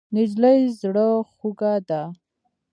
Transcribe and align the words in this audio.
نجلۍ 0.13 0.59
زړه 0.81 1.07
خوږه 1.35 1.73
ده. 1.87 2.01